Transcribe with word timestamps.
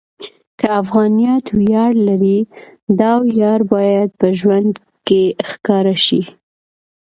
که 0.59 0.67
افغانیت 0.81 1.45
ویاړ 1.59 1.91
لري، 2.07 2.39
دا 2.99 3.11
ویاړ 3.25 3.59
باید 3.73 4.09
په 4.19 4.27
ژوند 4.39 4.73
کې 5.07 5.23
ښکاره 5.49 5.95
شي. 6.05 6.21